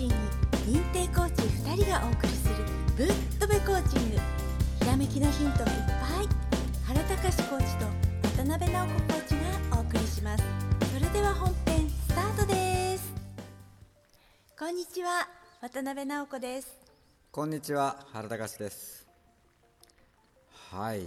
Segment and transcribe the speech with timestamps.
[0.00, 2.54] 中心に認定コーチ2人がお送りする
[2.96, 3.06] ぶっ
[3.38, 4.16] とべコーチング。
[4.80, 6.28] ひらめきのヒントがいっぱい。
[6.86, 7.84] 原隆コーチと
[8.42, 9.34] 渡辺直子コーチ
[9.70, 10.44] がお送りします。
[10.94, 13.12] それでは本編スタートです。
[14.58, 15.28] こんにちは。
[15.60, 16.78] 渡辺直子です。
[17.30, 18.06] こんにちは。
[18.12, 19.06] 原隆です。
[20.70, 21.02] はい、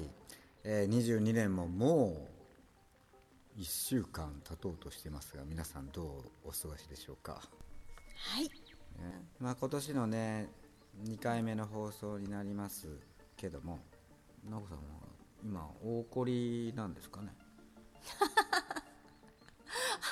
[0.63, 2.27] えー、22年もも
[3.57, 6.03] う1週間経とうとしてますが皆さんど
[6.45, 7.41] うお過ごしでしょうか？
[8.25, 8.62] はい、ね
[9.39, 10.49] まあ、今年のね
[11.05, 12.87] 2回目の放送になります
[13.35, 13.79] けども
[14.45, 14.83] 奈子さんは
[15.43, 17.33] 今大怒りなんですかね？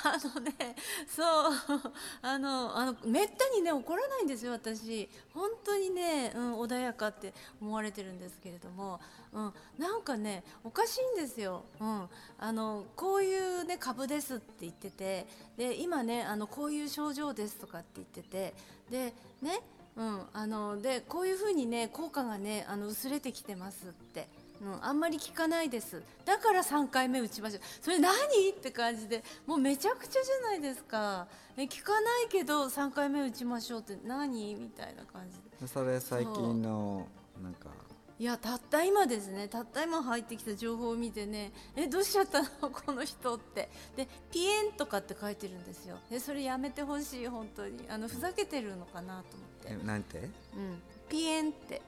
[0.04, 1.52] あのねそう
[2.22, 5.08] あのあのめったにね怒らないんですよ私。
[5.32, 9.00] 本当にね、うん、穏やかって思われてるんですけれども、
[9.32, 12.08] うん、なんかねおかしいんですよ、うん、
[12.38, 18.54] あのこういうね株ですって言っててで今ねあのこういう症状ですとかって言ってて
[18.90, 19.60] でね
[19.94, 24.26] うん、あのでこういうふうにね効果がねあの薄れてきてますって
[24.62, 26.02] うん、あんまり効かないです。
[26.24, 28.12] だから3回目打ちましょうそれ何？
[28.50, 29.24] って感じで。
[29.44, 31.26] もうめちゃくちゃじゃないですか。
[31.56, 34.54] え効かないけど3回目打ちましょうって何？
[34.54, 35.66] みたいな感じで。
[35.66, 37.06] それ最近の
[37.42, 37.70] なんか。
[38.18, 39.48] いやたった今ですね。
[39.48, 41.50] たった今入ってきた情報を見てね。
[41.74, 42.48] えどうしちゃったの？
[42.70, 43.68] この人って。
[43.96, 45.98] でピエンとかって書いてるんですよ。
[46.08, 47.84] でそれやめてほしい本当に。
[47.88, 49.80] あのふざけてるのかなと思って。
[49.82, 50.18] えなんて？
[50.18, 50.80] うん。
[51.08, 51.82] ピエンって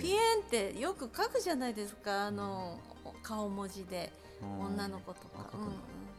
[0.00, 0.42] ピエン。
[0.42, 2.78] ってよく書くじゃないですかあの
[3.22, 4.12] 顔文字で
[4.60, 5.72] 女の子とか、うんうん、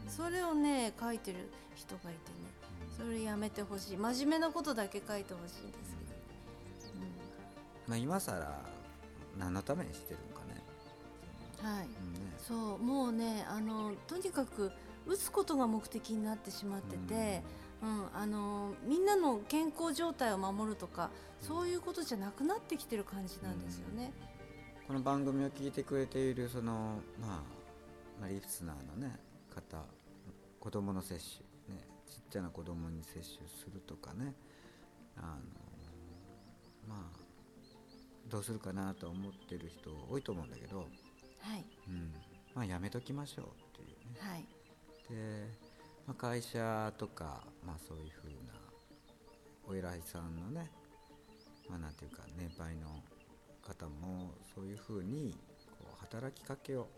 [0.10, 2.54] それをね書いてる人がいてね。
[2.98, 3.98] それやめてほしい。
[3.98, 5.96] 真面目なことだけ書いてほしいんです
[6.82, 7.00] けど、
[7.86, 8.62] うん、まあ今更
[9.38, 10.62] 何のためにしてるのかね。
[11.62, 14.72] はい、うんね、そうもうねあのとにかく
[15.06, 17.44] 打つことが目的になってしまってて、
[17.82, 21.10] うん、あのみんなの健康状態を守るとか
[21.42, 24.14] そういうことじゃなくなってきてる感じなんですよね。
[24.88, 27.30] この番組を聞いてくれているその、まあ、
[28.20, 29.18] まあリスナーの、ね、
[29.54, 29.78] 方
[30.60, 31.20] 子どもの接
[31.68, 34.36] 種、ね、ちっちゃな子どもに接種するとかね
[35.18, 35.28] あの、
[36.88, 37.24] まあ、
[38.30, 40.86] どうするかなと思ってる人多いと思うんだけど、は
[41.56, 41.66] い。
[41.88, 42.14] うん。
[42.56, 44.20] まあ、やめときましょうっていうね。
[44.20, 44.46] はい、
[45.10, 45.64] で
[46.06, 48.54] まあ、会社とか、まあ、そういうふうな
[49.68, 50.70] お偉いさんのね、
[51.70, 52.88] まあ、なんていうか年配の
[53.62, 55.34] 方もそういうふうに
[55.80, 56.90] こう働きかけを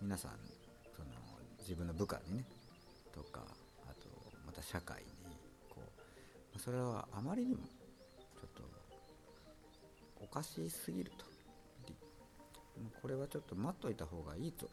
[0.00, 0.30] 皆さん
[0.96, 1.10] その
[1.60, 2.44] 自分の部下にね
[3.14, 3.40] とか
[3.84, 4.08] あと
[4.46, 5.36] また社会に
[5.68, 5.82] こ
[6.56, 7.58] うそれはあまりにも
[8.40, 8.62] ちょっと
[10.24, 11.32] おかしすぎると。
[13.00, 14.68] これはちょっと待っといた方がいいと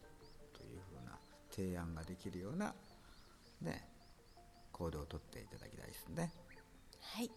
[1.60, 2.74] 提案ができるような
[3.62, 3.84] ね
[4.72, 6.32] 行動をとっていただきたいですね。
[7.02, 7.30] はい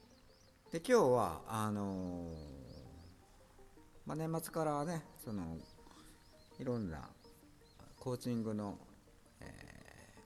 [0.71, 2.37] で今日はあのー、
[4.07, 5.59] まあ、年末からねその
[6.59, 7.11] いろんな
[7.99, 8.79] コーチングの、
[9.41, 9.45] え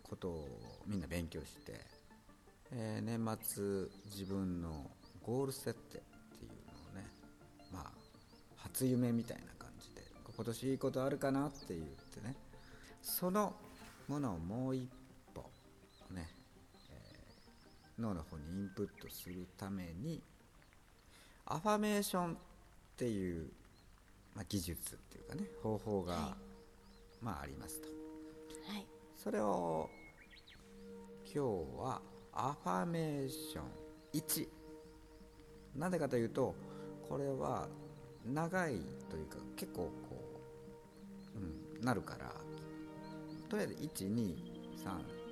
[0.05, 0.49] ー、ことを
[0.87, 1.81] みんな勉強して、
[2.73, 4.91] えー、年末自分の
[5.23, 6.01] ゴール設定っ
[6.39, 7.07] ていうのをね
[7.73, 7.91] まあ
[8.57, 10.03] 初夢みたいな感じで
[10.37, 12.37] 今年いいことあるかなって言ってね
[13.03, 13.55] その
[14.09, 14.89] ものをもう一
[16.11, 16.29] ね、
[16.91, 20.23] えー、脳の方にインプットするために
[21.47, 22.37] アファメーションっ
[22.97, 23.49] ていう、
[24.35, 26.19] まあ、技術っていうかね方法が、は
[27.23, 27.89] い、まあありますと、
[28.73, 28.87] はい、
[29.17, 29.89] それを
[31.25, 31.39] 今日
[31.81, 32.01] は
[32.33, 33.63] アファメーション
[34.15, 34.49] 1
[35.77, 36.55] なぜかというと
[37.09, 37.69] これは
[38.25, 38.81] 長い
[39.11, 39.93] というか結構こ
[41.37, 41.39] う、
[41.79, 42.33] うん、なるから
[43.49, 44.35] とりあえず123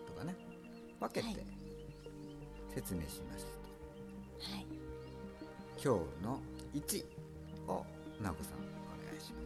[0.07, 0.35] とかね。
[1.01, 1.45] 分けて
[2.75, 3.53] 説明しますと、
[4.55, 4.67] はい、
[5.75, 6.41] 今日の
[6.75, 7.05] 1
[7.69, 7.85] を
[8.21, 9.43] 直子さんお願いしま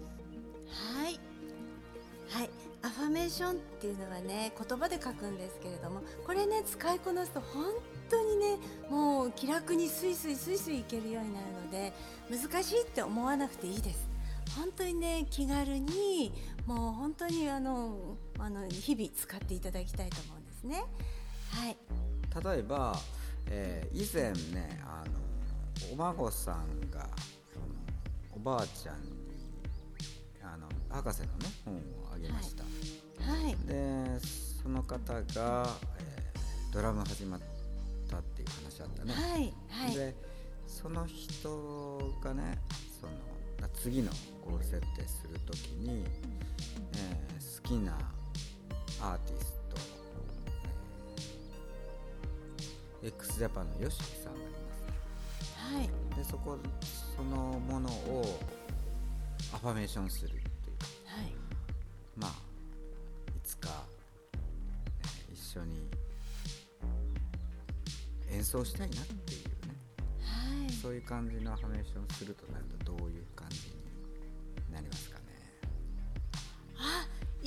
[0.71, 0.95] す。
[0.97, 1.21] はい。
[2.29, 2.51] はい。
[2.81, 7.65] アファメーションっていうのはね言葉で書くんですけれどもこれね使いこなすと本
[8.09, 8.57] 当にね
[8.89, 11.93] もう気楽にスイスイスイスイいけるようになるので
[12.31, 14.09] 難しいって思わなくていいです。
[14.57, 16.33] 本当にね気軽に
[16.69, 20.85] もう本当にあのあの日々使っていただきたいと思うんですね。
[21.51, 21.77] はい、
[22.55, 22.95] 例えば、
[23.47, 27.09] えー、以前ねあのお孫さんが
[28.37, 29.13] おばあちゃんに
[30.43, 31.33] あの博士のね
[31.65, 31.81] 本を
[32.15, 33.45] あげました、はい。
[33.45, 34.21] はい、で
[34.63, 37.41] その方が、えー、ドラム始まっ
[38.11, 39.55] たっていう話あったね、はい。
[39.71, 40.15] はい、で
[40.67, 42.59] その人がね
[43.01, 43.13] その
[43.75, 44.11] 次の
[44.45, 46.05] ゴール設定する時に、
[46.95, 47.99] えー、好きな
[49.01, 49.59] アーティス
[53.03, 55.75] x ジャパンの YOSHIKI さんがいます。
[55.75, 56.17] はい。
[56.17, 56.59] でそこ
[57.17, 58.41] そのものを
[59.55, 60.43] アファメーションするっていう。
[60.45, 61.33] かはい。
[62.17, 62.31] まあ
[63.31, 63.69] いつか、
[64.33, 65.89] えー一緒に
[68.33, 69.77] 演奏したいなっていうね。
[70.21, 70.73] はい。
[70.73, 72.35] そういう感じのアファメーションする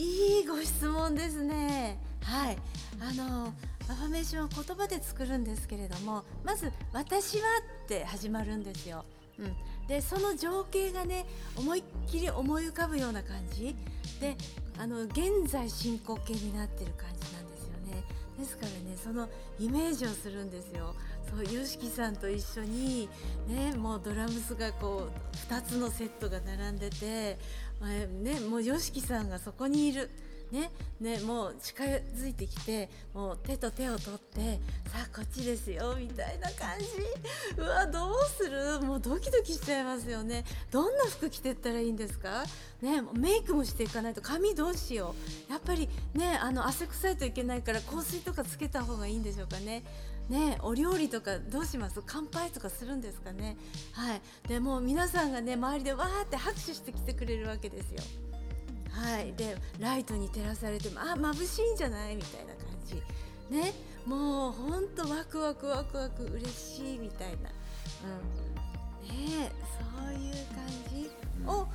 [0.01, 1.99] いいご質問ですね。
[2.23, 2.57] はい。
[2.99, 3.53] あの
[3.87, 7.43] アファメーションは言葉で作るんですけれどもまず「私は」
[7.85, 9.03] って始まるんですよ、
[9.39, 9.55] うん、
[9.87, 11.25] でその情景がね
[11.57, 13.75] 思いっきり思い浮かぶような感じ。
[14.19, 14.37] で
[14.77, 18.03] あの現在進行形になってる感じなんですよね。
[18.39, 20.95] ですからねそのイメージをするんですよ。
[21.29, 23.09] そう YOSHIKI さんと一緒に
[23.47, 27.37] ねもうドラムスがこう2つのセットが並んでて、
[27.79, 30.09] まあね、もう YOSHIKI さんがそこにいる。
[30.51, 30.69] ね
[30.99, 34.59] ね、もう近づいてきてもう手と手を取って
[34.89, 36.85] さあこっちですよみたいな感じ。
[37.57, 38.81] うわどうする？
[38.81, 40.43] もうドキドキしちゃいますよね。
[40.69, 42.43] どんな服着てったらいいんですか？
[42.81, 45.15] ねメイクもしていかないと髪どうしよ
[45.49, 45.51] う。
[45.53, 49.83] やっぱりねあの汗臭いといけないから香水とかつけた方がいいんでしょうかね。
[50.29, 52.01] ねお料理とかどうします？
[52.05, 53.57] 乾杯とかするんですかね？
[53.93, 54.21] はい。
[54.47, 57.99] でもう皆さんがね周りでわーって拍手してきてくれるわけですよ。
[58.91, 62.15] はい、でライトに照らされてもあ眩しいんじゃない？
[62.15, 62.95] みたいな感じ。
[63.49, 63.73] ね？
[64.05, 67.49] もうほんとワクワクワクワク嬉しいみたいな、
[68.03, 71.09] うん、ねえそういう感じ
[71.45, 71.67] を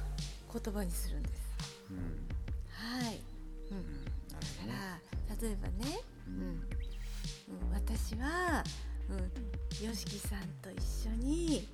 [0.61, 1.35] 言葉にするんです。
[1.91, 1.97] うん。
[3.05, 3.21] はい、
[3.71, 3.77] うん。
[3.79, 3.85] うん。
[4.05, 4.75] なるほどね。
[4.75, 6.61] から例えばね、うん
[7.49, 8.65] うん、私は、
[9.09, 9.17] うん、
[9.87, 11.69] YOSHIKI さんと一緒に、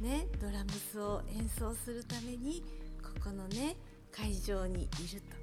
[0.00, 2.62] ね、ドラムスを演奏するために
[3.02, 3.76] ここのね
[4.12, 5.36] 会場にいると。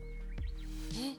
[1.00, 1.18] ね。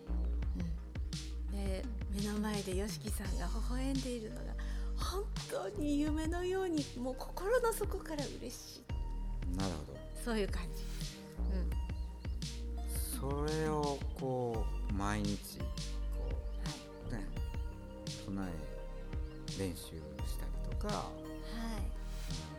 [1.51, 1.85] うん、で
[2.15, 4.43] 目の前で YOSHIKI さんが微笑んでいるのが
[4.97, 9.57] 本当に夢のようにもう心の底から嬉しい。
[9.57, 9.99] なるほど。
[10.25, 10.83] そういう感じ。
[11.53, 13.49] うん。
[13.49, 15.59] それをこう毎日
[19.59, 21.07] 練習したりとか、はい。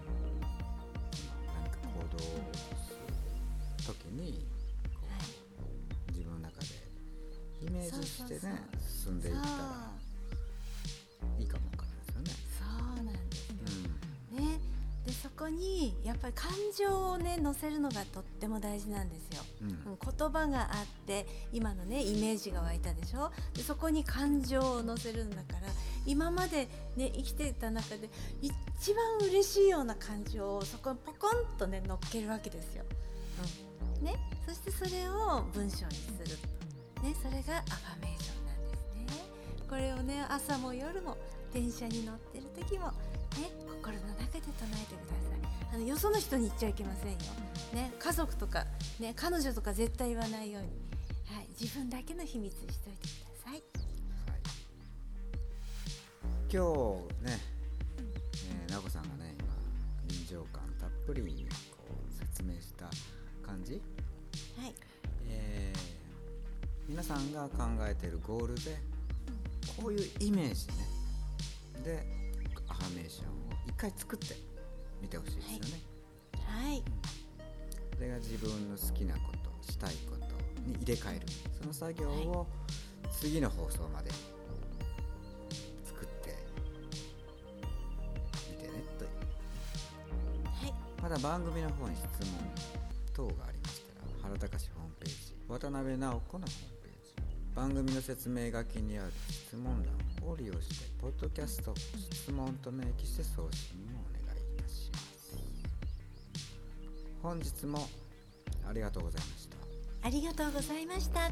[0.06, 2.98] うん、何か行動する
[3.86, 4.48] 時に
[4.94, 5.26] こはい。
[6.10, 6.66] う自分の中で
[7.62, 8.60] イメージしてねそうそうそう
[9.06, 9.46] 進んでいったら
[11.40, 12.32] いいかもわかんないですよね。
[12.60, 12.64] そ
[13.02, 13.56] うなんですよ、
[14.40, 14.60] ね。
[15.06, 19.70] でそこにやっぱり感情をね乗せるのがとっても大事なんですよ、うん。
[19.70, 23.32] うんうん言葉があって今のねイメージが湧いたでしょ？
[23.54, 25.68] でそこに感情を乗せるんだから
[26.06, 28.10] 今までね生きてた中で
[28.42, 32.84] 一番嬉しいような感情をそこにポコンとね乗っけるわけですよ、
[34.00, 34.06] うん。
[34.06, 34.16] ね、
[34.48, 36.38] そしてそれを文章にする
[37.04, 39.24] ね、それがアファメーションなんですね。
[39.70, 41.18] これをね朝も夜も
[41.54, 45.74] 電車に乗ってる時もね心の中で唱えてください。
[45.74, 47.18] あのよその人に言っちゃいけませんよ、
[47.74, 48.66] ね、家族とか、
[49.00, 50.70] ね、彼女とか絶対言わないように、
[51.36, 53.25] はい、自分だけの秘密にしておいてください
[56.52, 57.40] 今日ね、
[58.68, 59.48] えー、なこさんがね今
[60.08, 62.86] 臨場感たっぷりにこう説明した
[63.46, 63.82] 感じ、
[64.58, 64.74] はい。
[65.28, 65.96] えー
[66.88, 68.78] 皆さんが考えているゴールで
[69.76, 70.74] こういうイメージね。
[71.84, 72.06] で
[72.70, 73.32] アファメーションを
[73.68, 74.36] 一回作って
[75.02, 75.82] みてほしいですよね、
[76.46, 76.84] はい。
[77.96, 79.20] それが自分の好きなこ
[79.64, 80.28] としたいこと
[80.62, 81.26] に入れ替える。
[81.60, 82.46] その作業を
[83.12, 84.35] 次の放送まで作
[91.06, 92.40] まだ番組の方に質問
[93.14, 93.84] 等がありまし
[94.24, 94.24] た。
[94.24, 99.86] ら原隆ホームページ渡辺直子のホームページ番組の説明書きにある質問
[100.24, 105.38] 欄を利用してポッドキャスト質問と明記して送信をお願いいたします
[107.22, 107.88] 本日も
[108.68, 109.58] ありがとうございました
[110.08, 111.30] ありがとうございました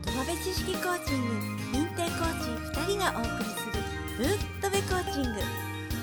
[0.00, 1.34] 土鍋知識コーチング
[1.76, 3.59] 認定コーチ2人がお送りす
[4.20, 4.28] ぶっ
[4.60, 5.40] とべコーチング。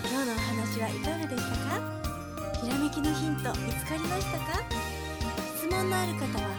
[0.10, 1.78] 今日のお話はいかがでしたか？
[2.64, 4.66] ひらめきのヒント見つかりましたか？
[5.56, 6.57] 質問のある方は